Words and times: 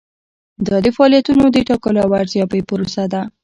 دا 0.67 0.75
د 0.85 0.87
فعالیتونو 0.95 1.43
د 1.49 1.57
ټاکلو 1.69 1.99
او 2.05 2.11
ارزیابۍ 2.21 2.61
پروسه 2.69 3.03
ده. 3.13 3.21